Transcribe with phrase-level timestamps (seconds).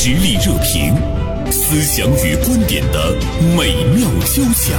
[0.00, 0.94] 实力热评，
[1.50, 3.12] 思想与观点的
[3.56, 4.78] 美妙交响。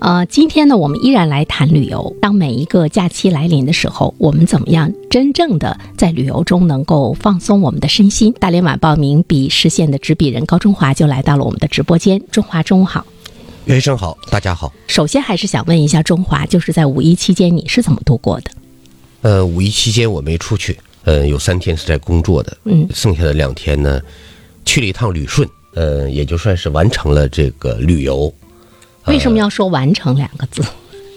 [0.00, 2.14] 呃，今天呢，我们依然来谈旅游。
[2.20, 8.34] 当每一个假期来临的时候，我们怎么样真正的在旅游中能够放松我们的身心？
[8.38, 12.22] 大连晚报名笔视线的执笔人高中华就来到了我们的直播间。
[12.30, 13.06] 中华，中午好。
[13.64, 14.70] 袁医生好，大家好。
[14.88, 18.50] 首先还是想问一下中华，就是在五一期间你是怎么度过的？
[19.22, 24.00] 呃，五一期间我没出去，呃，有三天是在工作的，嗯，剩下的两天呢，
[24.64, 28.32] 去了一趟旅顺，呃，也就算是完成了这个旅游。
[29.06, 30.62] 为什么要说“完成”两个字？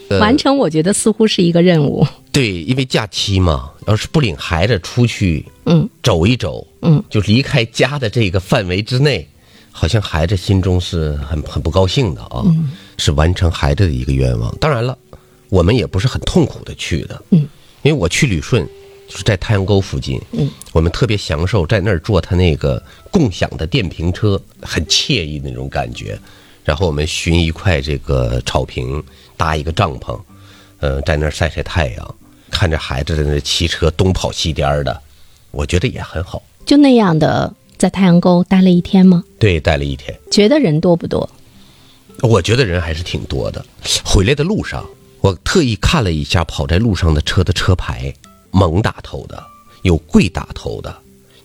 [0.09, 2.05] 呃 完成，我觉得似乎是一个任务。
[2.31, 9.27] 对，因为假期嘛，要是不领孩子出去嗯走一走，嗯，就离开家的这个范围之内，
[9.71, 14.55] 好像孩子心中是很很不高兴的啊，嗯是完成孩子的一个愿望。
[14.57, 14.95] 当然了，
[15.49, 17.47] 我们也不是很痛苦的去的，嗯，
[17.85, 18.67] 因为我去旅顺
[19.07, 26.17] 就是在太阳沟附近，嗯，我们特别享受在那儿坐他那个共享的电瓶车，很惬意的那种感觉。
[26.63, 29.03] 然后我们寻一块这个草坪，
[29.37, 30.19] 搭一个帐篷，
[30.79, 32.15] 呃，在那儿晒晒太阳，
[32.49, 34.99] 看着孩子在那骑车东跑西颠儿的，
[35.51, 36.41] 我觉得也很好。
[36.65, 39.23] 就那样的在太阳沟待了一天吗？
[39.37, 41.29] 对，待了一天，觉得人多不多？
[42.23, 43.63] 我觉得人还是挺多的。
[44.03, 44.83] 回来的路上，
[45.25, 48.13] 我特意看了一下跑在路上的车的车牌，
[48.51, 49.43] 蒙打头的，
[49.81, 50.95] 有贵打头的，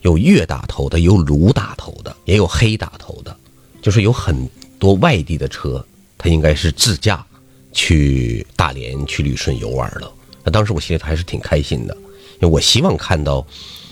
[0.01, 3.35] 有粤打头的，有鲁打头的，也有黑打头的，
[3.81, 5.83] 就是有很多外地的车，
[6.15, 7.25] 它应该是自驾
[7.73, 10.13] 去大连、去旅顺游玩了。
[10.43, 11.97] 那当时我心里还是挺开心的，
[12.39, 13.43] 因为我希望看到，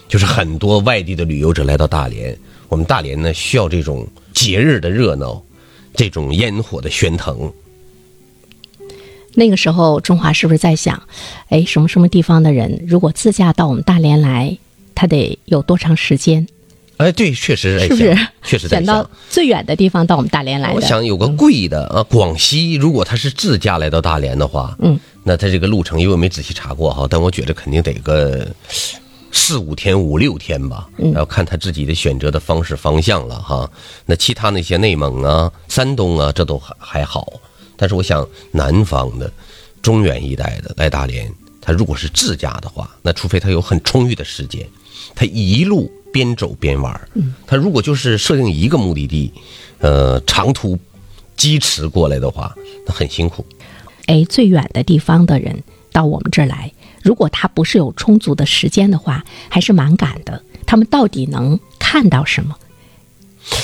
[0.08, 2.38] 就是很多外地的旅游者来到大连。
[2.68, 5.44] 我们大连呢，需要这种节日的热闹，
[5.96, 7.52] 这种烟火的喧腾。
[9.35, 11.02] 那个时候，中华是不是在想，
[11.49, 14.58] 哎，什么什么地方的人如果自驾到我们大连来，
[14.95, 16.47] 他得有多长时间？
[16.97, 19.09] 哎，对，确实在是不是想，确实在选到。
[19.30, 20.75] 最远的地方到我们大连来的？
[20.75, 28.45] 我想有个贵的啊，广西如果他是自驾来到大连的话，嗯，那他这个路程，因为我没仔细查过哈，但我觉得肯定得个
[29.31, 33.72] 四五天、五六天吧，嗯要看他自己的选择的方式方向了哈。
[34.06, 37.31] 那其他那些内蒙啊、山东啊，这都还还好，
[37.79, 39.31] 但是我想南方的、
[39.81, 41.31] 中原一带的来大连，
[41.62, 44.67] 他如果是自驾的话，那除非他有很充裕的时间，
[45.16, 47.07] 他一路边走边玩儿。
[47.47, 49.31] 他如果就是设定一个目的地，
[49.78, 50.78] 呃，长途
[51.38, 52.53] 疾驰过来的话，
[52.85, 53.45] 那很辛苦。
[54.07, 55.63] 哎，最远的地方的人
[55.94, 60.44] 到我们这儿来，如果他不是有充足的时间的话，还是蛮赶的。
[60.66, 62.56] 他们到底能看到什么？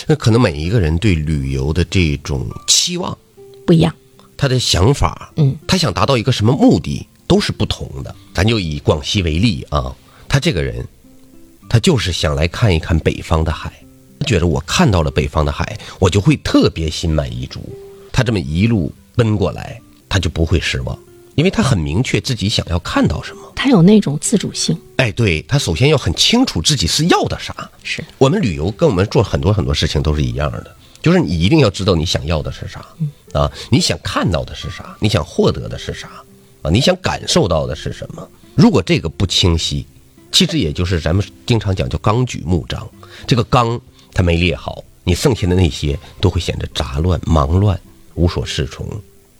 [0.07, 3.15] 那可能每一个人对旅游的这种期望，
[3.65, 3.93] 不一样。
[4.37, 8.13] 他的想法，嗯，他想达到一个什么目的，都是不同的。
[8.33, 9.95] 咱就以广西为例啊，
[10.27, 10.85] 他这个人，
[11.69, 13.71] 他就是想来看一看北方的海，
[14.19, 17.61] 他觉得我看到了北方的海，我就会特别心满意足。
[18.11, 19.79] 他这么一路奔过来，
[20.09, 20.97] 他就不会失望，
[21.35, 23.41] 因为他很明确自己想要看到什么。
[23.55, 27.69] 他有那种自主性，哎，对他首先要很清楚自己是要的啥。
[27.83, 32.85] 是我们旅游跟我们做很多很多事情都是一样的，就是你一定要知道你想要的是啥，
[33.35, 36.07] 啊，你想看到的是啥，你想获得的是啥，
[36.61, 38.25] 啊，你想感受到的是什么。
[38.55, 39.85] 如果这个不清晰，
[40.31, 42.89] 其实也就是咱们经常讲叫纲举目张，
[43.27, 43.79] 这个纲
[44.13, 47.77] 它没列好，你剩下的那些都会显得杂乱、忙乱、
[48.13, 48.87] 无所适从，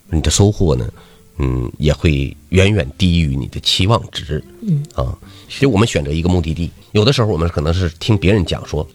[0.09, 0.91] 你的收获呢，
[1.37, 4.43] 嗯，也会远远低于你的期望值。
[4.61, 5.17] 嗯啊，
[5.47, 8.85] 其实我们选择一个目的地，有的时候我们可能是听别人讲说，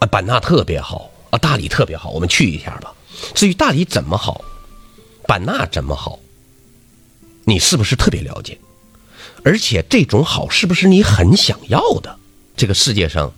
[0.00, 2.92] 啊，版纳特别好，啊，大理特别好，我们去一下吧。
[3.32, 4.44] 至于大理怎么好，
[5.26, 6.18] 版纳怎么好，
[7.44, 8.58] 你是不是特别了解？
[9.44, 12.18] 而且这种好是不是你很想要的？
[12.56, 13.32] 这个世界上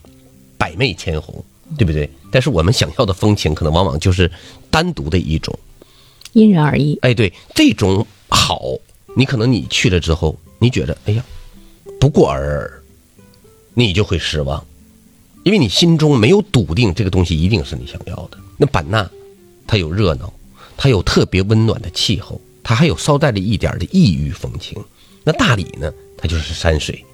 [0.58, 1.44] 百媚千红，
[1.76, 2.08] 对不对？
[2.30, 4.30] 但是我们想要的风情，可能往往就是
[4.70, 5.58] 单独的一种。
[6.32, 6.98] 因人而异。
[7.02, 8.60] 哎，对，这种好，
[9.16, 11.25] 你可能你去了之后，你觉得哎呀，
[11.98, 12.82] 不过尔尔，
[13.75, 14.64] 你就会失望，
[15.44, 18.38] 因为你心中没有笃定这个东西一定是你想要的。
[18.58, 19.11] 那版纳，
[19.66, 20.32] 它有热闹，
[20.76, 24.82] 它有特别温暖的气候，它还有稍带着一点的异域风情。
[25.24, 27.04] 那大理呢，它就是山水，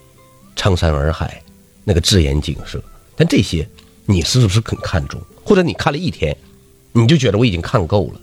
[0.56, 1.42] 苍山洱海，
[1.84, 2.82] 那个自然景色。
[3.16, 3.66] 但这些
[4.06, 5.20] 你是不是很看重？
[5.44, 6.36] 或者你看了一天，
[6.92, 8.20] 你就觉得我已经看够了。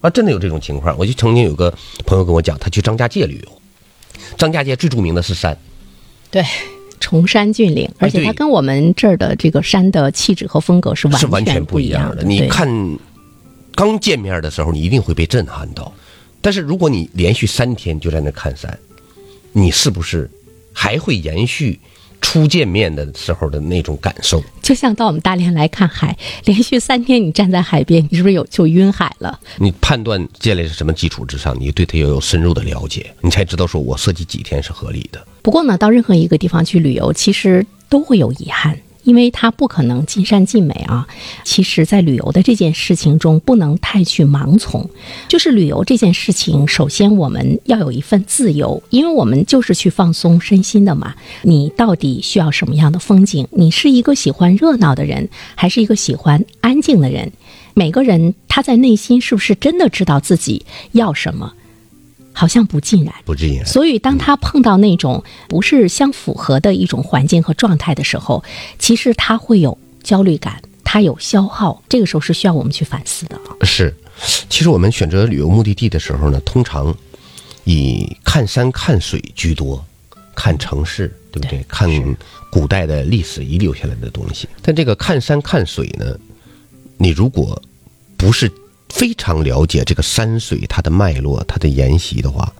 [0.00, 0.96] 啊，真的有这种情况。
[0.96, 1.72] 我就曾经有个
[2.06, 3.62] 朋友跟我讲，他去张家界旅游，
[4.36, 5.58] 张家界最著名的是山，
[6.30, 6.44] 对，
[7.00, 12.22] 崇山峻岭，而且它跟我们这儿的这个山的气质和风格是完全不不一样的。
[12.22, 12.68] 你看，
[13.78, 15.92] 刚见面的时候，你一定会被震撼到。
[16.40, 18.76] 但是如果你连续三天就在那看山，
[19.52, 20.28] 你是不是
[20.72, 21.78] 还会延续
[22.20, 24.42] 初见面的时候的那种感受。
[24.60, 29.38] 就像到我们大连来看海，连续三天你站在海边，你是不是有就晕海了？
[29.58, 31.56] 你判断建立在什么基础之上？
[31.60, 35.24] 你对它要有深入的了解，你才知道说我设计几天是合理的。
[35.40, 38.76] 不过呢，到任何一个地方去旅游，其实都会有遗憾。
[39.08, 41.08] 因为它不可能尽善尽美啊。
[41.44, 44.86] 其实，在旅游的这件事情中，不能太去盲从。
[45.28, 51.14] 就是旅游这件事情，首先我们要有一份自由，因为我们就是去放松身心的嘛。
[51.40, 53.48] 你到底需要什么样的风景？
[53.50, 57.32] 你是一个喜欢热闹的人，还是一个喜欢安静的人？
[57.72, 61.54] 每个人他在内心是不是真的知道自己要什么？
[62.38, 63.66] 好像不尽然，不尽然。
[63.66, 68.44] 所以，当他碰到那种不是相符合的一种环境和状态的时候，
[68.78, 71.82] 其实他会有焦虑感，他有消耗。
[71.88, 73.36] 这个时候是需要我们去反思的。
[73.62, 73.92] 是，
[74.48, 76.96] 其实我们选择旅游目的地的时候呢，通常
[77.64, 79.84] 以看山看水居多，
[80.36, 81.64] 看城市，对不对？
[81.66, 81.90] 看
[82.52, 84.48] 古代的历史遗留下来的东西。
[84.62, 86.16] 但这个看山看水呢，
[86.98, 87.60] 你如果
[88.16, 88.48] 不是。
[88.88, 92.52] 非常了解这个山水它的脉络、它的沿袭的话，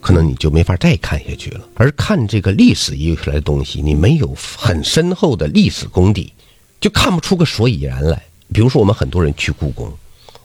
[0.00, 1.60] 可能你就没法再看下去了。
[1.74, 6.32] 而看这个历史遗留下来的东西，你没有很深厚的历史功底，
[6.80, 8.22] 就看不出个所以然来。
[8.52, 9.92] 比如说，我们很多人去故宫，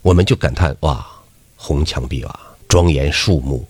[0.02, 1.06] 我们就感叹哇，
[1.56, 3.68] 红墙碧瓦、庄严肃穆。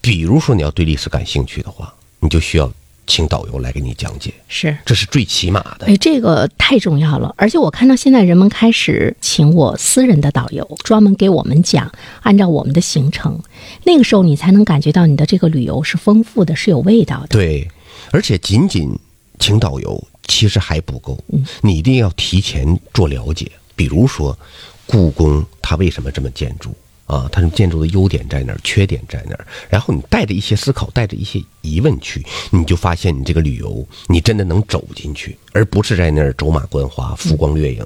[0.00, 2.70] 比如说，你要对历史感兴趣的话，你就需要。
[3.06, 5.86] 请导游来给你讲解，是，这是最起码的。
[5.86, 7.34] 哎，这个太重要了。
[7.36, 11.90] 而且我看到现在人们开始请我私人的导游，专门给我们讲，
[12.22, 13.38] 按照我们的行程。
[13.84, 17.28] 那个时候你才能感觉到你的这个旅游是丰富的，是有味道的。
[17.28, 17.68] 对，
[18.10, 18.98] 而且仅仅
[19.38, 21.18] 请导游其实还不够，
[21.60, 23.50] 你一定要提前做了解。
[23.76, 24.38] 比如说，
[24.86, 26.74] 故宫它为什么这么建筑？
[27.06, 28.58] 啊，它建筑的优点在哪儿？
[28.64, 29.46] 缺点在哪儿？
[29.68, 37.84] 然后你带着一些思考，带着一些疑问去，你就发现你这个旅游，你真的能走进去，而不是在那儿走马观花、浮光掠影。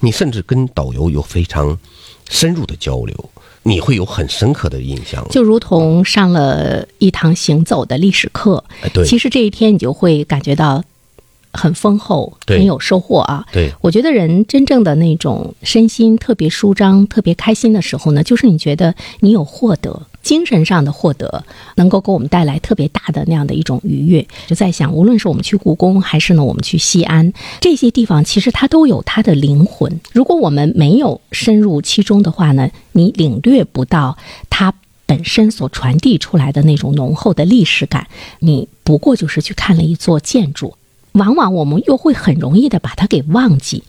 [0.00, 1.76] 你甚至跟导游有非常
[2.28, 3.30] 深入的交流，
[3.62, 5.26] 你会有很深刻的印象。
[5.30, 8.62] 就如同上了一堂行走的历史课，
[8.92, 10.84] 对，其实这一天你就会感觉到。
[11.52, 13.44] 很丰厚，很有收获啊！
[13.52, 21.44] 对，我觉得人真正的那种身心特别舒张、特别开心的时候呢，就是你觉得你有获得精神上的获得，
[21.76, 24.26] 能够给我们带来特别大的那样的一种愉悦。
[24.46, 30.00] 就在想，无论是我们去故宫，还是呢我们去西安这些地方，其实它都有它的灵魂。
[30.12, 34.18] 如果我们没有深入其中的话呢，你领略不到
[34.50, 34.72] 它
[35.06, 38.06] 本身所传递出来的那种浓厚的历史感。
[38.40, 40.74] 你不过就是去看了一座建筑。
[41.18, 43.82] 往往我们又会很容易的把它给忘记，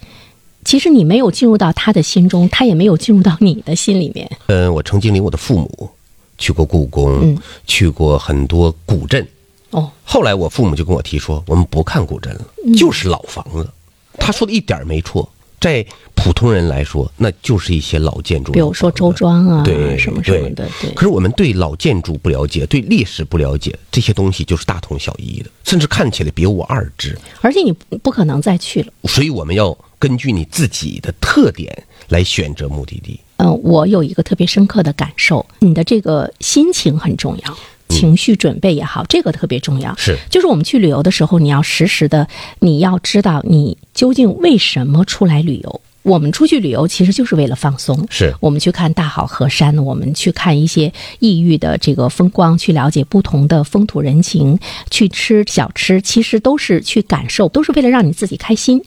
[0.65, 4.29] 其实你没有进入到他的心中，他也没有进入到你的心里面。
[4.47, 5.89] 嗯，我曾经领我的父母
[6.37, 9.25] 去过故宫，去过很多古镇。
[9.71, 12.41] 哦，后来我父母就跟我提说，我们不看古镇了，
[12.75, 13.69] 就是老房子。
[14.17, 15.29] 他说的一点没错。
[15.59, 15.85] 在
[16.15, 20.67] 普通人来说，那就是一些老建筑，比如说周庄啊，对什么什么的。
[20.81, 20.91] 对。
[20.91, 27.17] 可是我们对老建筑不了解，对历史不了解，这些东西就是大同小异的，甚至看起来别无二致。
[27.41, 28.91] 而且你不可能再去了。
[29.03, 33.19] 所以我们要根据你自己的特点来选择目的地。
[33.37, 37.57] 嗯，我有一个特别深刻的感受，你的这个心情很重要。
[37.89, 39.93] 情绪准备也好，这个特别重要。
[39.97, 42.27] 是，就是我们去旅游的时候，你要实时的，
[42.59, 45.81] 你要知道你究竟为什么出来旅游。
[46.01, 48.07] 我们出去旅游其实就是为了放松。
[48.09, 54.57] 是，我们去看大好河山，我们去看一些异域的这个风光，去了解不同的风土人情，
[54.89, 58.81] 去吃小吃，其实都是去感受，都是为了让你自己开心。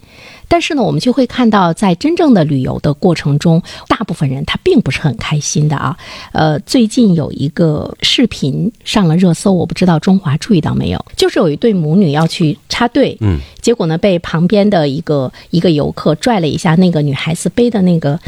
[0.53, 5.97] 但是呢，我们就会看到，在真正的旅游的过程中，大部分人他并不是很开心的啊。
[6.33, 11.03] 呃，最近有一个视频上了热搜，我不知道中华注意到没有？
[11.17, 18.21] 就是有一对母女要去插队，嗯，结果呢，被旁边的一个一个游客拽了一下，那个女孩子背的那个。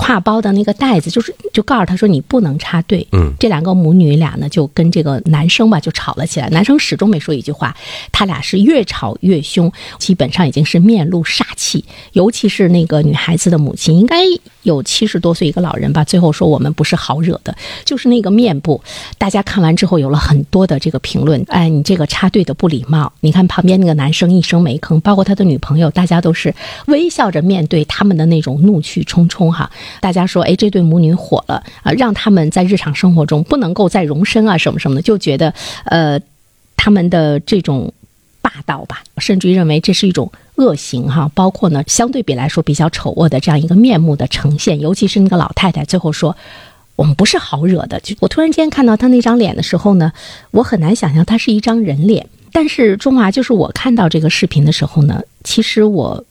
[0.00, 3.06] 挎包的那个袋子，就是就告诉他说你不能插队。
[3.12, 6.48] 嗯，这两个母女俩呢，就跟这个男生吧就吵了起来。
[6.48, 7.76] 男生始终没说一句话，
[8.10, 11.84] 他俩是越吵越凶，基本上已经是面露煞气。
[12.12, 14.16] 尤其是那个女孩子的母亲，应该
[14.62, 17.54] 有七十多岁一个老人吧，最后说我们不是好惹的，
[17.84, 18.82] 就是那个面部。
[19.18, 23.12] 大家看完之后有了很多的这个评论，哎，你这个插队的不礼貌。
[23.20, 26.54] 你看旁边那个男生一声没吭，包括他的女朋友，大家都是
[26.86, 29.70] 微笑着面对他们的那种怒气冲冲哈。
[30.00, 35.52] 大家说，哎，这对母女火了啊，让他们在日常生活中不能够再容身啊，什么什么的，就觉得，
[35.84, 36.20] 呃，
[36.76, 37.92] 他们的这种
[38.40, 41.30] 霸道吧，甚至于认为这是一种恶行哈。
[41.34, 46.36] 包括呢，相对比来说比较丑恶的这样一个面目的呈现，尤其是那个老太太最后说，
[46.96, 47.98] 我们不是好惹的。
[48.00, 50.12] 就我突然间看到她那张脸的时候呢，
[50.50, 52.26] 我很难想象她是一张人脸。
[52.52, 56.24] 但是中华就是我看到这个视频的时候呢，其实我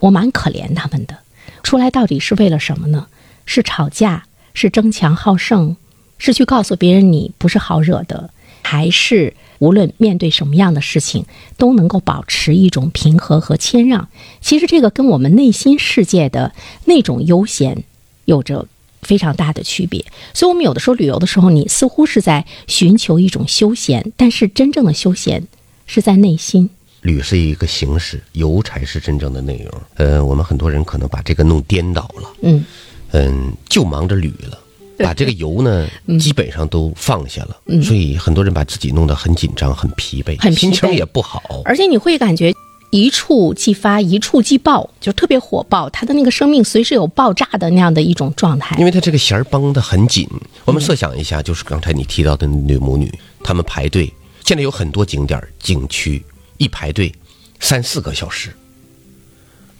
[0.00, 1.14] 我蛮可怜他们的。
[1.62, 3.06] 出来到底是为了什么呢？
[3.44, 5.76] 是吵架，是争强好胜，
[6.18, 8.30] 是去告诉别人你不是好惹的，
[8.62, 11.24] 还是无论面对什么样的事情
[11.56, 14.08] 都能够保持一种平和和谦让？
[14.40, 16.52] 其实这个跟我们内心世界的
[16.84, 17.84] 那种悠闲
[18.24, 18.66] 有着
[19.02, 20.04] 非常大的区别。
[20.34, 25.46] 所以，我们有的时候旅游的时候，你似乎是在寻求一种休闲，但是真正的休闲
[25.86, 26.70] 是在内心。
[27.02, 29.82] 旅是一个形式，游才是真正的内容。
[29.96, 32.28] 呃，我们很多人可能把这个弄颠倒了。
[32.42, 32.64] 嗯
[33.10, 34.58] 嗯，就忙着旅了，
[34.98, 35.86] 把这个游呢，
[36.18, 37.56] 基本上都放下了。
[37.66, 41.62] 嗯所以很多人把自己弄得很紧张、很疲惫，很疲惫心情也不好。
[41.64, 42.54] 而且你会感觉
[42.90, 48.84] 一触即发，一触即爆，就特别火爆，他的那个生命随时有爆炸的那样的一种状态因。
[48.84, 50.28] 为他这个弦儿绷得很紧。
[50.64, 54.12] 我们设想一下，就是刚才你提到的女母女，她们排队，
[54.44, 56.22] 现在有很多景点景区
[56.62, 57.12] 一排队
[57.58, 58.54] 三四个小时，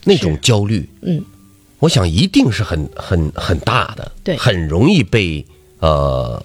[0.05, 1.25] 那种焦虑，嗯，
[1.79, 5.47] 我想一定是很很很大的，对很容易被
[5.79, 6.43] 呃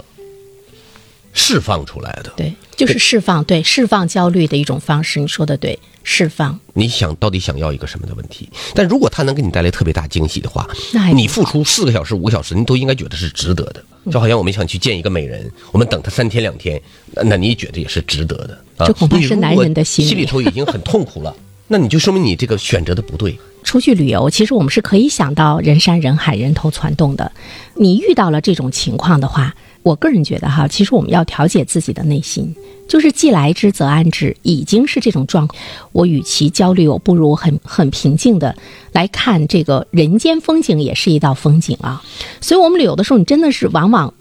[1.33, 2.31] 释放出来的。
[2.37, 5.19] 对，就是释放，对，释放焦虑的一种方式。
[5.19, 6.59] 你说的对，释放。
[6.73, 8.47] 你想到底想要一个什么的问题？
[8.75, 13.83] 但如果他能给你带来特别大惊喜的话那还，你付出四个小时、五个小时，你都应该觉得是值得的。
[14.11, 16.81] 就好像我们想去见一个美人，我们等她三天两天，
[17.13, 18.57] 那那你也觉得也是值得的。
[18.77, 21.35] 啊这恐怕是男人的心心里头已经很痛苦了，
[21.67, 23.37] 那你就说明你这个选择的不对。
[23.63, 27.29] 出去旅游，其实我们是可以想到人山人海、人头攒动的。
[27.75, 29.53] 你遇到了这种情况的话，
[29.87, 32.53] 我个人觉得哈，其实我们要调节自己的内心，
[32.89, 35.57] 就是既来之则安之，已经是这种状况。
[35.93, 38.53] 我与其焦虑，我不如很很平静的
[38.91, 42.03] 来看这个人间风景，也是一道风景啊。
[42.41, 44.13] 所以，我们旅游的时候，你真的是往往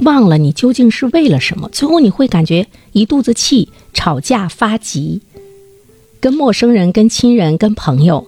[0.00, 5.22] 忘了你究竟是为了什么，最后你会感觉一肚子气，吵架发急，
[6.20, 8.26] 跟陌生人、跟亲人、跟朋友。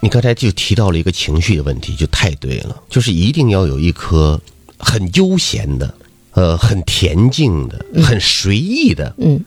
[0.00, 4.40] 你刚才就提到了一个情绪的问题，就太对了，就是一定要有一颗
[4.78, 5.94] 很悠闲的、
[6.32, 9.40] 呃，很恬静的、很随意的嗯，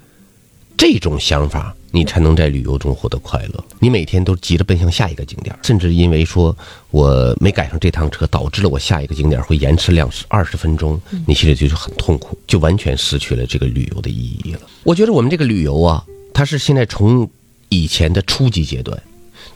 [0.78, 3.64] 这种想法，你才能在旅游中获得快乐。
[3.80, 6.56] 你每天都急着奔向下一个景点，甚至因为说
[6.92, 14.62] 我没赶上这趟车，导致了我下一个景点会延迟两十二十分钟，你心里就是很痛苦，就完全失去了这个旅游的意义了。
[14.84, 17.30] 我觉得我们这个旅游啊，它是现在从
[17.70, 19.02] 以前的初级阶段。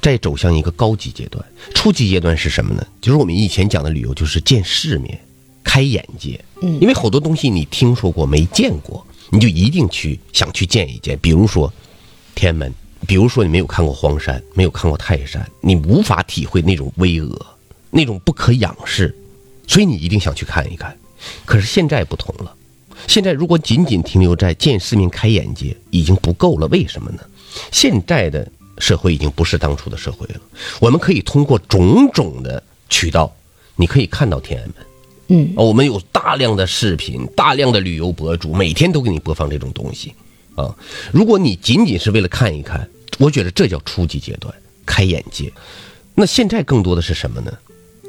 [0.01, 1.41] 再走向一个高级阶段，
[1.73, 2.85] 初级阶段是什么呢？
[2.99, 5.17] 就是我们以前讲的旅游，就是见世面、
[5.63, 6.43] 开眼界。
[6.61, 11.17] 嗯因为好多东西你听说过没见过，你就一定去想去见一见。
[11.19, 11.71] 比如说
[12.35, 12.73] 天安门，
[13.07, 17.37] 比如说你没有看过黄山，没有看过泰山，你无法体会那种巍峨，
[17.91, 19.15] 那种不可仰视，
[19.67, 20.97] 所以你一定想去看一看。
[21.45, 22.55] 可是现在不同了，
[23.07, 26.67] 现在如果仅仅停留在见世面、开眼界，已经不够了。
[26.67, 27.19] 为什么呢？
[27.71, 30.41] 现在的社会已经不是当初的社会了。
[30.79, 33.33] 我们可以通过种种的渠道，
[33.75, 34.75] 你可以看到天安门。
[35.35, 40.13] 嗯，我们有大量的视频，大量的旅游博主，每天都给你播放这种东西，
[40.53, 40.75] 啊，
[41.11, 42.87] 如果你仅仅是为了看一看，
[43.17, 44.53] 我觉得这叫初级阶段，
[44.85, 45.51] 开眼界。
[46.13, 47.51] 那现在更多的是什么呢？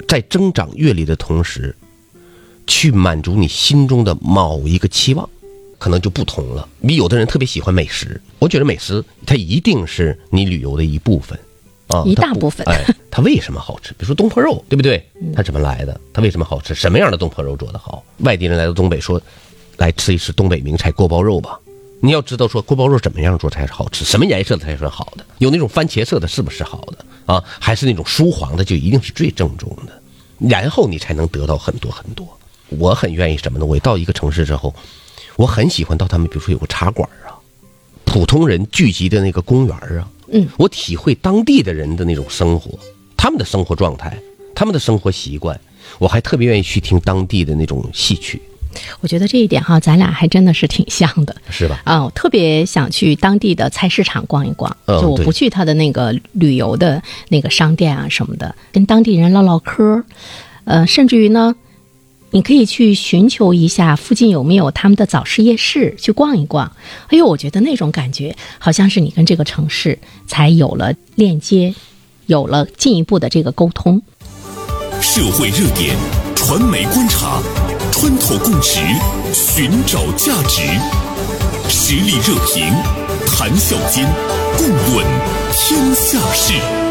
[0.07, 1.75] 在增长阅历的同时，
[2.67, 5.27] 去满足你心中的某一个期望，
[5.79, 6.69] 可能就不同了。
[6.79, 11.39] 你有的人特别喜欢美食，我觉得美食它一定是你旅游的一部分，
[11.89, 13.91] 啊，一大部分哎，它为什么好吃？
[13.93, 15.07] 比如说东坡肉，对不对？
[15.35, 16.01] 它怎么来的？
[16.13, 16.75] 它为什么好吃？
[16.75, 18.03] 什么样的东坡肉做得好？
[18.19, 19.21] 外地人来到东北说，
[19.77, 21.59] 来吃一吃东北名菜锅包肉吧。
[22.01, 25.25] 你要知道说锅包肉怎么样做才是好吃，什么颜色的才算好的？
[25.39, 27.43] 有那种番茄色的，是不是好的啊？
[27.59, 30.03] 还是那种酥黄的，就一定是最正宗的。
[30.39, 32.27] 然后你才能得到很多很多。
[32.71, 33.65] 我很愿意什么呢？
[33.65, 34.75] 我到一个城市之后，
[35.37, 37.37] 我很喜欢到他们，比如说有个茶馆啊，
[38.05, 42.79] 普通人聚集的那个公园啊，嗯，我体会当地的人的那种生活，
[43.17, 44.17] 他们的生活状态，
[44.55, 45.59] 他们的生活习惯，
[45.99, 48.41] 我还特别愿意去听当地的那种戏曲，
[49.01, 51.37] 我觉得这一点哈，咱俩还真的是挺像的。
[51.51, 51.81] 是吧？
[51.85, 60.03] 啊，我特别想去当地的菜市场逛一逛，嗯就我不去他的那个旅游的那个商店啊什么的，跟当地人唠唠嗑，
[60.65, 61.55] 呃，甚至于呢，
[62.35, 66.73] 你可以去寻求一下附近有没有他们的早市夜市，去逛一逛。
[67.07, 71.73] 哎呦，我觉得那种感觉，好像是你跟这个城市才有了链接，
[72.27, 74.03] 有了进一步的这个沟通。
[75.01, 75.95] 社会热点，
[76.35, 77.41] 传媒观察，
[77.93, 78.81] 穿透共识，
[79.33, 80.63] 寻找价值，
[81.69, 82.67] 实力热评，
[83.29, 84.05] 谈笑间，
[84.59, 85.07] 共论
[85.53, 86.84] 天下事。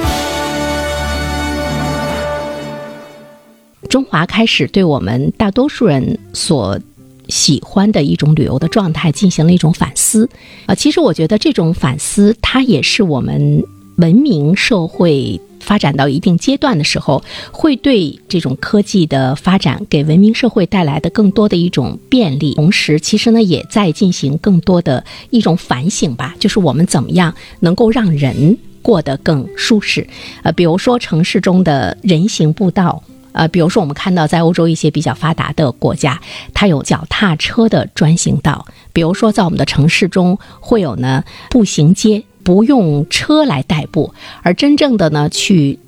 [3.93, 6.79] 中华开始对我们大多数人所
[7.27, 10.27] 喜欢的一种旅游的状态进行了一种反思。
[10.65, 13.63] 啊，其实我觉得这种反思，它也是我们
[13.97, 22.55] 文明社会发展到一定阶段的时候，会对这种科技的发展给文明社会带来的更多的一种便利。
[22.55, 30.07] 同时，其实呢，也在进行更多的一种反省吧，就是我们怎么样能够让人过得更舒适。
[30.41, 33.03] 呃，比如说城市中的人行步道。
[33.33, 36.21] 呃，比如说我们看到在欧洲一些比较发达的国家，
[36.53, 44.13] 它有脚踏车的专行道；比如说在我们的城市中会有呢步行街，不用车来代步，
[44.43, 45.79] 而真正的呢去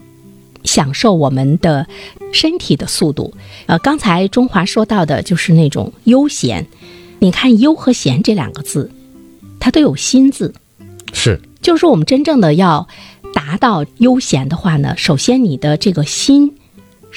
[0.63, 1.87] 享受我们的
[2.33, 3.33] 身体的速度。
[3.67, 6.65] 呃，刚才中华说到的就是那种悠闲，
[7.19, 8.89] 你看“悠”和“闲”这两个字，
[9.59, 10.51] 它都有“心”字，
[11.13, 12.87] 是，就是说我们真正的要
[13.35, 16.55] 达到悠闲的话呢，首先你的这个心。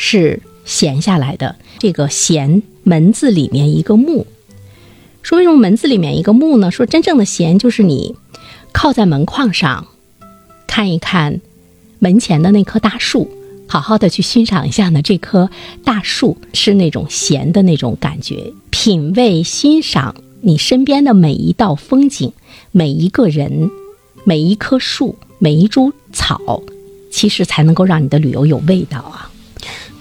[0.00, 4.26] 是闲下来的，这个“闲”门字里面一个“木”。
[5.22, 6.70] 说为什么门字里面一个“木”呢？
[6.70, 8.14] 说真正的闲就是你
[8.72, 9.88] 靠在门框上，
[10.68, 11.40] 看一看
[11.98, 13.28] 门前的那棵大树，
[13.66, 15.02] 好好的去欣赏一下呢。
[15.02, 15.50] 这棵
[15.84, 22.32] 大树是那种闲的那种感觉，品味欣赏你身边的每一道风景，
[22.70, 23.68] 每一个人，
[24.24, 26.62] 每一棵树，每一株草，
[27.10, 29.27] 其实才能够让你的旅游有味道啊。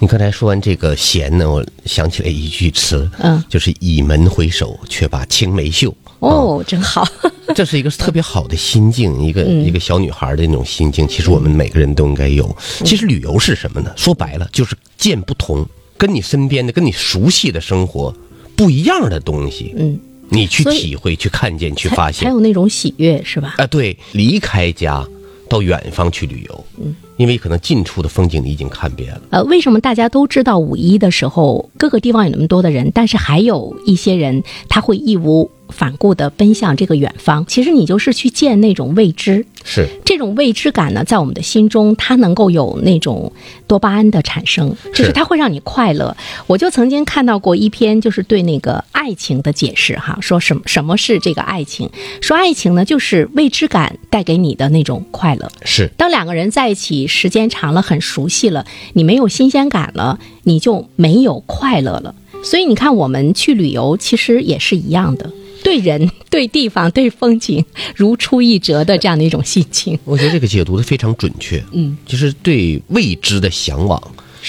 [0.00, 5.92] 你刚才说完这个闲呢，我想起来一句词，嗯，就是倚门回首，却把青梅嗅。
[6.20, 7.06] 哦，真好，
[7.54, 11.06] 这是一个特别好的心境，一个一个小女孩的那种心境。
[11.08, 12.56] 其实我们每个人都应该有。
[12.84, 13.92] 其实旅游是什么呢？
[13.96, 18.14] 说白了就是见不同，跟你身边的、跟你熟悉的生活
[18.54, 19.74] 不一样的东西。
[19.76, 23.56] 嗯，你去体会、去看见、去发现，还有那种喜悦，是吧？
[23.58, 25.04] 啊，对，离开家
[25.48, 26.64] 到远方去旅游。
[26.80, 26.94] 嗯。
[27.18, 29.20] 因为可能近处的风景你已经看遍了。
[29.30, 37.44] 呃，为什么大家都知道五一的时候各个地方有那么多的人，但是还有一些人他会义无反顾地奔向这个远方？
[37.46, 39.44] 其实你就是去见那种未知。
[39.64, 43.30] 是这种未知感呢，在我们的心中，它能够有那种
[43.66, 46.16] 多巴胺的产生，就是它会让你快乐。
[46.46, 51.90] 我就曾经看到过一篇，就是对那个爱情的解释，哈，说什么什么是这个爱情？
[52.22, 55.50] 说爱情呢，就是未知感带给你的那种快乐。
[55.64, 62.14] 是当两个人在一起时间长了，很熟悉了，你没有新鲜感了，你就没有快乐了。
[62.42, 65.30] 所以你看，我们去旅游其实也是一样的。
[65.68, 67.62] 对人、 对地方、对风景
[67.94, 71.62] 如出一辙的这样的一种心情，我觉得这个解读的非常准确。
[71.72, 74.02] 嗯，其实对未知的向往，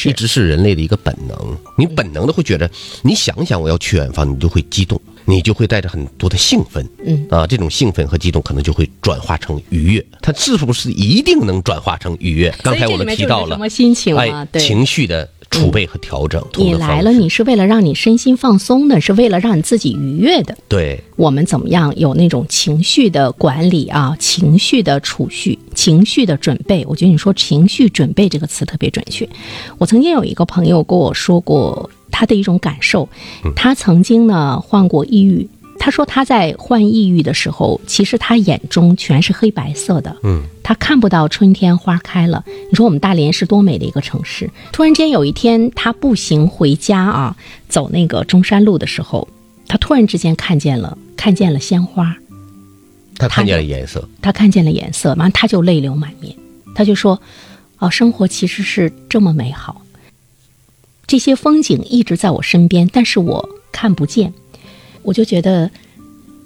[0.05, 1.57] 一直是人类的一个本能。
[1.77, 2.71] 你本能的会觉得，
[3.03, 6.85] 你想想我要去远方，你就会激动，你就会带着很多的兴奋。
[7.05, 10.05] 嗯啊，这种兴奋和激动可能就会转化成愉悦。
[10.21, 12.53] 它是不是一定能转化成愉悦？
[12.63, 15.29] 刚才我们提到了什么心情哎，情绪的。
[15.51, 20.55] 储备和调整，你来了，你是为了让你身心放松的，是为了让你自己愉悦的。
[20.67, 26.85] 对，我们怎么样有那种情绪的管理啊，情绪的储蓄，情绪的准备？
[26.87, 29.27] 我觉得你说“情绪准备”这个词特别准确。
[29.79, 33.07] 我曾经有一个朋友跟我说过他的一种感受，
[33.55, 35.47] 他曾经呢患过抑郁。
[35.81, 42.43] 他说他在患抑郁的时候，其实他眼中全是黑白色的，嗯，他看不到春天花开了。
[42.69, 44.51] 你说我们大连是多美的一个城市。
[44.73, 47.37] 突然间有一天，他步行回家啊，
[47.69, 49.25] 走那个中山路的时候，
[49.69, 52.13] 他突然之间看见了，看见了鲜花，
[53.17, 56.35] 他看见了颜色，他看见了颜色，完他就泪流满面，
[56.75, 57.21] 他就说，
[57.77, 59.81] 哦，生活其实是这么美好，
[61.09, 64.31] 这些风景一直在我身边，但是我看不见。
[65.01, 65.71] 我就觉得，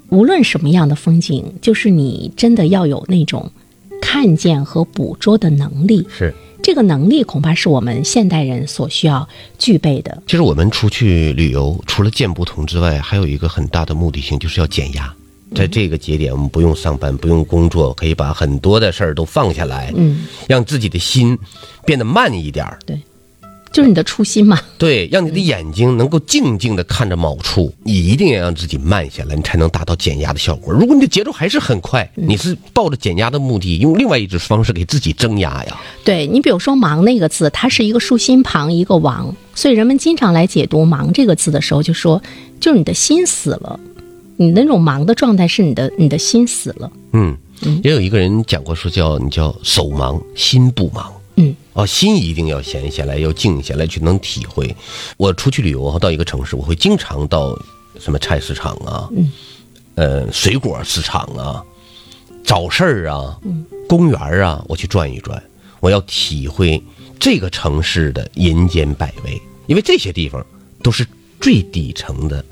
[0.08, 3.52] 无论什么样的风景，就是你真的要有那种
[4.02, 6.08] 看见和捕捉的能力。
[6.10, 9.28] 是这个能力，恐怕是我们现代人所需要
[9.60, 10.24] 具备的。
[10.28, 15.14] 其实我们出去旅游，除了见不同之外，还有一个很大的目的性，就是要减压。
[15.54, 21.38] 在这个节点，我们不用上班，不用工作，可以把很多的事儿都放下来，嗯，让自己的心
[21.86, 22.80] 变得慢一点儿。
[22.86, 22.98] 对。
[23.74, 24.60] 就是你的初心嘛？
[24.78, 30.72] 对，让你的眼睛能够静静的看着某处，你一定要让自己慢下来，你才能达到减压的效果。
[30.72, 35.82] 如果你的节奏还是很快，你是抱着减压的目的，用另外一种方式给自己增压呀。
[36.06, 42.22] 对你，比如说“忙”那个字，它是一个竖心旁一个王，所以人们经常来解读“忙”这个字的时候，就说
[42.60, 43.80] 就是你的心死了，
[44.38, 46.92] 你那种忙的状态是你的你的心死了。
[47.14, 47.36] 嗯，
[47.84, 51.12] 也有一个人讲过说叫你叫手忙心不忙。
[51.36, 51.56] 嗯。
[51.74, 54.76] 哦，心一定要闲下来，要静下来，去能体会。
[55.18, 57.58] 我出去旅游到一个城市，我会经常到
[58.00, 59.32] 什么菜市场啊，嗯，
[59.96, 61.64] 呃，水果市场啊，
[62.44, 65.42] 早市儿啊，嗯，公园啊，我去转一转。
[65.80, 66.82] 我要体会
[67.20, 70.46] 这个城市的人间百味，因为这些地方
[70.82, 71.06] 都是
[71.42, 72.46] 最底层的。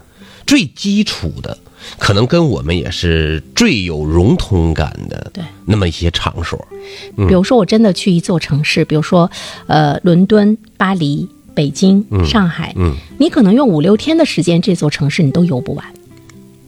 [0.52, 1.58] 最基础的，
[1.98, 6.68] 可能跟我们也是最有融通感的，对，那么一些场所。
[7.16, 9.32] 比如说，我真的去一座城市，比如说，
[9.68, 15.86] 呃，伦敦、巴黎、北京、上海，嗯，你可能用五六天的时间，这座城市你都游不完。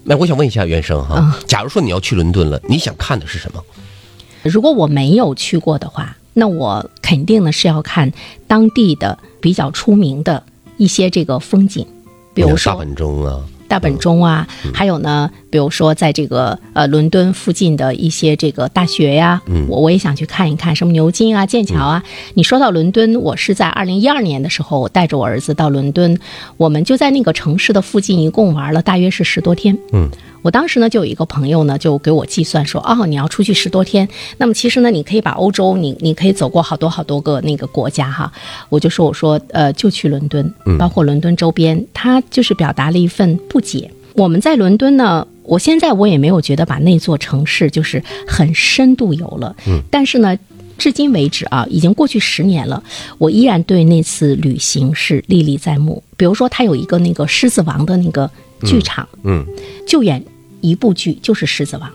[0.05, 3.61] 那我想问一下袁生哈，假如说你要去伦敦了，你想看的是什么？
[4.43, 8.09] 如果我没有去过的话，那我肯定呢是要看
[8.47, 10.41] 当地的比较出名的
[10.77, 11.85] 一些这个风景，
[12.33, 13.43] 比如说大本钟啊，
[13.73, 22.03] 大本钟啊，还有呢，比如说在这个呃伦敦附近的一些这个大学呀，我我也想去看一看，什么牛津啊、剑桥啊。
[22.35, 26.15] 你说到伦敦，我是在二零一二年的时候，我带着我儿子到伦敦，
[26.57, 29.75] 我们就在那个城市的附近一共玩了大约是十多天。
[29.91, 30.07] 嗯。
[30.43, 38.31] 我当时呢，就有一个朋友呢，就给我计算说，哦，你要出去十多天，那么其实呢，你可以把欧洲，你你可以走过好多好多个那个国家哈。
[38.69, 43.89] 我就说，我说，呃，就去伦敦，包括伦敦周边，他就是表达了一份不解。
[44.15, 50.37] 我们在伦敦呢，我现在我也没有觉得把那座城市就是很深度游了，嗯，但是呢，
[50.77, 52.83] 至今为止啊，已经过去十年了，
[53.17, 56.03] 我依然对那次旅行是历历在目。
[56.17, 58.29] 比如说，它有一个那个狮子王的那个
[58.65, 59.45] 剧场，嗯，
[59.87, 60.21] 就演。
[60.63, 61.89] 一部剧就是《狮子王》，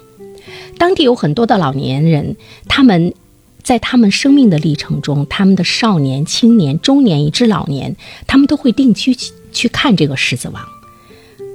[0.77, 2.37] 当地有很多的老年人，
[2.69, 3.15] 他们
[3.63, 9.17] 在他们生命的历程中，他们的少年、青年、中年以至老年，他们都会定期
[9.53, 10.63] 去看这个《狮子王》。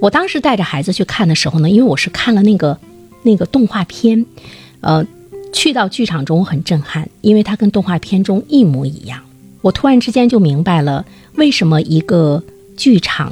[0.01, 2.77] 我当时带着孩子去看的时候呢，因为我是看了那个
[3.21, 4.25] 那个动画片，
[4.81, 5.05] 呃，
[5.53, 9.21] 去到剧场中很震撼，因为它跟动画片中一模一样。
[9.61, 12.43] 我突然之间就明白了，为什么一个
[12.75, 13.31] 剧场，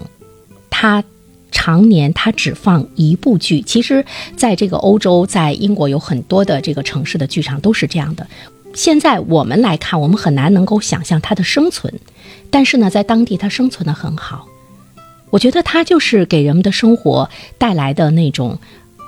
[0.70, 1.04] 它。
[1.52, 4.04] 常年它只放一部剧，其实，
[4.38, 8.26] 在这个欧洲，在英国有很多的这个城市的剧场都是这样的。
[8.74, 11.94] 现在我们来看，我们很难能够想象它的生存，
[12.50, 14.48] 但是呢，在当地它生存的很好。
[15.30, 18.58] 我觉得它就是给人们的生活带来的那种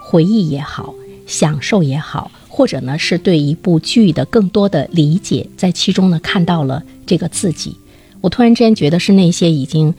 [0.02, 0.94] 回忆也好，
[1.26, 7.78] 享受也好，或者呢是对一部剧的更多的理解，在其中呢看到了这个自己。
[8.20, 9.96] 我突然之间觉得是那些已经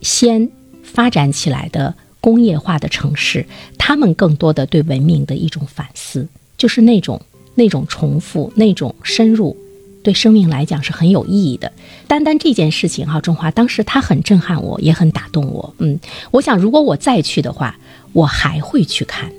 [0.00, 0.50] 先。
[0.86, 3.44] 发展起来的工业化的城市，
[3.76, 7.20] 他们更多的对文明的一种反思，就是那种
[7.54, 9.56] 那种重复、那种深入，
[10.02, 11.70] 对生命来讲是很有意义的。
[12.06, 15.74] 单单这件事情哈，中华当时他很震撼我，也很打动我。
[15.78, 15.98] 嗯，
[16.30, 17.76] 我想如果我再去的话，
[18.12, 19.30] 我还会去看。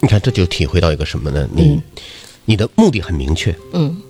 [0.00, 1.48] 你看，这就体会到一个什么呢？
[1.54, 1.80] 你
[2.44, 3.54] 你的目的很明确。
[3.72, 4.02] 嗯，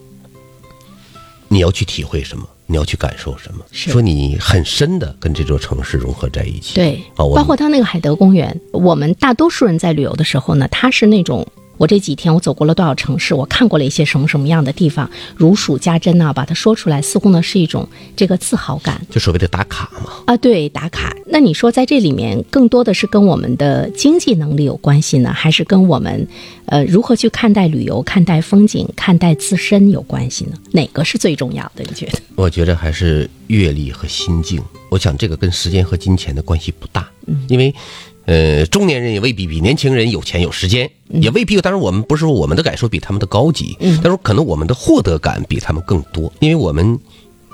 [1.48, 2.48] 你要去体会什么？
[2.66, 3.64] 你要去感受什么？
[3.72, 6.74] 说你很深的跟这座城市融合在一起。
[6.74, 11.46] 对，包括它那个海德公园，我们大多数人在旅游的时候呢，它是那种。
[11.76, 13.34] 我这几天我走过了多少城市？
[13.34, 15.10] 我看过了一些什么什么样的地方？
[15.36, 16.32] 如数家珍呢？
[16.32, 20.10] 把它说出来，似乎呢是一种这个自豪感，就所谓的打卡嘛。
[20.26, 21.14] 啊，对，打卡。
[21.26, 26.26] 那你说在这里面更多的是跟我们的经济能力有关系呢，还是跟我们
[26.66, 30.52] 呃如何去看待旅游、看待风景、看待自身有关系呢？
[30.70, 31.84] 哪个是最重要的？
[31.88, 32.18] 你觉得？
[32.36, 34.62] 我觉得还是阅历和心境。
[34.90, 37.74] 我想这个跟时间和金钱的关系不大，嗯，因为。
[38.26, 41.60] 呃，中年人也未必比年轻人有钱有时间，也未必。
[41.60, 46.98] 当然，我们不是说我们的感受比他们的高级，但是可能我们的获得感比他们更多，因为我们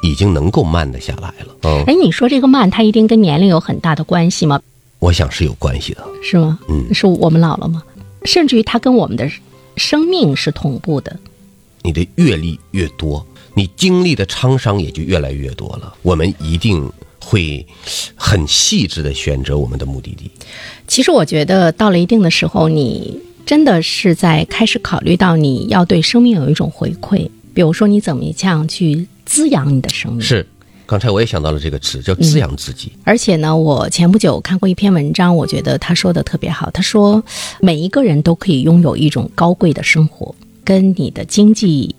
[0.02, 1.56] 已经能够慢得下来了。
[1.62, 4.60] 嗯，哎，你说这个慢，它一定跟年龄有很大的关系吗？
[5.00, 6.58] 我想是有关系的，是吗？
[6.68, 7.82] 嗯，是我们老了吗？
[8.24, 9.28] 甚至于它跟我们的
[9.76, 11.18] 生命是同步的。
[11.82, 15.94] 你的阅历越多，你经历的沧桑也就越来越多了。
[16.02, 16.88] 我们一定。
[17.22, 17.66] 会
[18.14, 20.30] 很细致的选择我们的目的地。
[20.88, 30.20] 其实我觉得到了一定的时候，你真的是在开始考虑到你要对生命有一种回馈，比如说你怎么样去滋养你的生命。
[30.20, 30.46] 是，
[30.86, 32.92] 刚才我也想到了这个词，叫滋养自己。
[33.04, 36.70] 而且呢，我前不久看过一篇文章，我觉得他说的特别好。
[36.70, 37.22] 他说，
[37.60, 41.94] 每一个人都可以拥有一种高贵的生活，跟你的经济。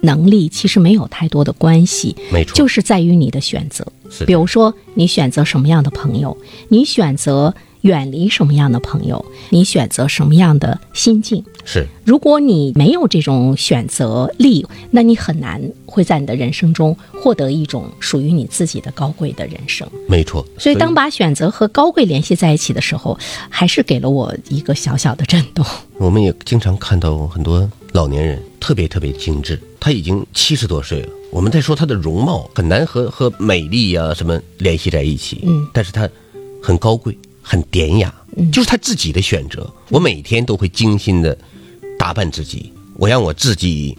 [0.00, 3.86] 能力其实没有太多的关系，没错，就是在于你的选择。
[4.10, 6.36] 是，比如说你选择什么样的朋友，
[6.68, 11.44] 你选择远离什么样的朋友，你选择什么样的心境。
[11.64, 19.88] 是，如果你没有这种选择力，那你很难会在你的人生中获得一种属于你自己的高贵的人生。
[20.06, 20.46] 没错。
[20.56, 25.66] 所以当把选择和高贵联系在一起的时候，还是给了我一个小小的震动。
[25.98, 29.56] 我们也经常看到很多老年人特别特别精致。
[29.78, 35.40] 他已经七十多岁了，我们在说她的容貌很难和和美丽呀什么联系在一起。
[35.46, 36.08] 嗯，但是她
[36.60, 38.12] 很高贵，很典雅，
[38.52, 39.72] 就是她自己的选择。
[39.88, 41.38] 我每天都会精心的
[41.96, 43.96] 打扮自己，我让我自己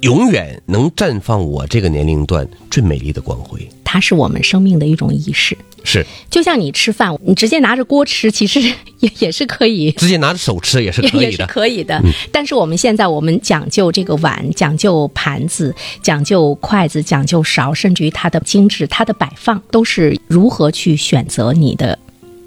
[0.00, 3.68] 永远能绽放我这个年龄段最美丽的光辉。
[3.84, 5.54] 它是我们生命的一种仪式。
[5.86, 8.60] 是就像你吃饭，你直接拿着锅吃，其实
[9.00, 9.90] 也也是可以。
[9.92, 11.46] 直接拿着手吃也是可 也是。
[11.46, 21.98] 可以的，但是我们现在我们讲究这个碗，讲究盘子，讲究筷子，讲究勺，甚至于它的精致、它的摆放，都是如何去选择你的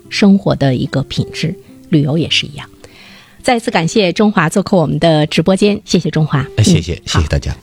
[0.09, 1.55] 生活的一个品质。
[1.89, 2.69] 旅游也是一样。
[3.41, 7.55] 再次感谢中华做客我们的直播间，谢谢中华，哎谢谢，嗯谢谢大家。